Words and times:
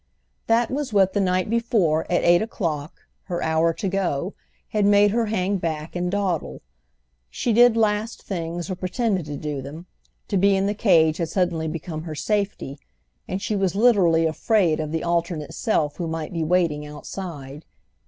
That 0.47 0.71
was 0.71 0.91
what 0.91 1.13
the 1.13 1.21
night 1.21 1.47
before, 1.47 2.11
at 2.11 2.23
eight 2.23 2.41
o'clock, 2.41 3.05
her 3.25 3.43
hour 3.43 3.71
to 3.73 3.87
go, 3.87 4.33
had 4.69 4.83
made 4.83 5.11
her 5.11 5.27
hang 5.27 5.57
back 5.57 5.95
and 5.95 6.09
dawdle. 6.09 6.63
She 7.29 7.53
did 7.53 7.77
last 7.77 8.23
things 8.23 8.67
or 8.71 8.73
pretended 8.75 9.27
to 9.27 9.37
do 9.37 9.61
them; 9.61 9.85
to 10.27 10.37
be 10.37 10.55
in 10.55 10.65
the 10.65 10.73
cage 10.73 11.17
had 11.17 11.29
suddenly 11.29 11.67
become 11.67 12.01
her 12.01 12.15
safety, 12.15 12.79
and 13.27 13.43
she 13.43 13.55
was 13.55 13.75
literally 13.75 14.25
afraid 14.25 14.79
of 14.79 14.91
the 14.91 15.03
alternate 15.03 15.53
self 15.53 15.97
who 15.97 16.07
might 16.07 16.33
be 16.33 16.43
waiting 16.43 16.83
outside. 16.83 17.63